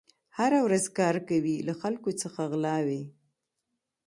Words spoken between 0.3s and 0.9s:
هره ورځ